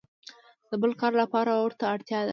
[0.69, 2.29] د بل کار لپاره ورته اړتیا ده.